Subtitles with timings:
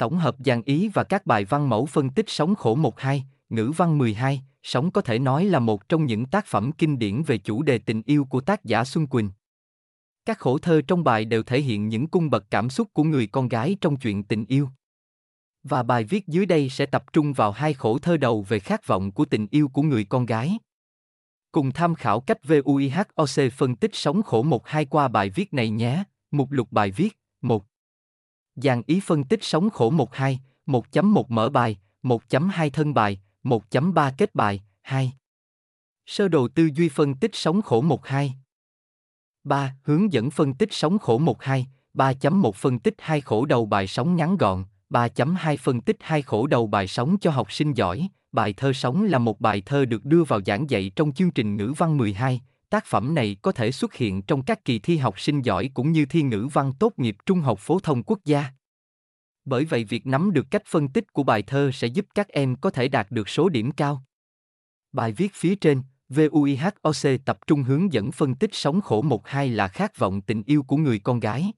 [0.00, 3.72] Tổng hợp dàn ý và các bài văn mẫu phân tích sống khổ 12, ngữ
[3.76, 7.38] văn 12, sống có thể nói là một trong những tác phẩm kinh điển về
[7.38, 9.30] chủ đề tình yêu của tác giả Xuân Quỳnh.
[10.24, 13.26] Các khổ thơ trong bài đều thể hiện những cung bậc cảm xúc của người
[13.26, 14.68] con gái trong chuyện tình yêu.
[15.62, 18.86] Và bài viết dưới đây sẽ tập trung vào hai khổ thơ đầu về khát
[18.86, 20.58] vọng của tình yêu của người con gái.
[21.52, 25.70] Cùng tham khảo cách VUIHOC phân tích sống khổ một hai qua bài viết này
[25.70, 26.04] nhé.
[26.30, 27.69] Mục lục bài viết 1.
[28.56, 34.34] Giang ý phân tích sóng khổ 12, 1.1 mở bài, 1.2 thân bài, 1.3 kết
[34.34, 35.12] bài, 2.
[36.06, 38.34] Sơ đồ tư duy phân tích sóng khổ 12.
[39.44, 39.74] 3.
[39.82, 44.16] Hướng dẫn phân tích sóng khổ 12, 3.1 phân tích hai khổ đầu bài sóng
[44.16, 48.08] ngắn gọn, 3.2 phân tích hai khổ đầu bài sóng cho học sinh giỏi.
[48.32, 51.56] Bài thơ sóng là một bài thơ được đưa vào giảng dạy trong chương trình
[51.56, 52.40] ngữ văn 12.
[52.70, 55.92] Tác phẩm này có thể xuất hiện trong các kỳ thi học sinh giỏi cũng
[55.92, 58.44] như thi ngữ văn tốt nghiệp trung học phổ thông quốc gia.
[59.44, 62.56] Bởi vậy việc nắm được cách phân tích của bài thơ sẽ giúp các em
[62.56, 64.04] có thể đạt được số điểm cao.
[64.92, 69.68] Bài viết phía trên, VUIHOC tập trung hướng dẫn phân tích sống khổ 12 là
[69.68, 71.52] khát vọng tình yêu của người con gái.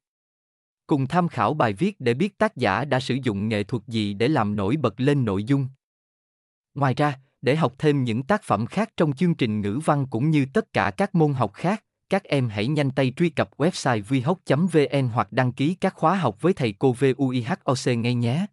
[0.87, 4.15] Cùng tham khảo bài viết để biết tác giả đã sử dụng nghệ thuật gì
[4.15, 5.69] để làm nổi bật lên nội dung.
[6.75, 10.31] Ngoài ra, để học thêm những tác phẩm khác trong chương trình ngữ văn cũng
[10.31, 14.03] như tất cả các môn học khác, các em hãy nhanh tay truy cập website
[14.03, 18.47] vihoc vn hoặc đăng ký các khóa học với thầy cô VUIHOC ngay nhé.